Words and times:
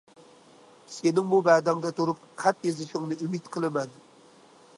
سېنىڭمۇ 0.93 1.41
ۋەدەڭدە 1.49 1.93
تۇرۇپ 1.99 2.25
خەت 2.45 2.67
يېزىشىڭنى 2.71 3.19
ئۈمىد 3.27 3.53
قىلىمەن. 3.59 3.99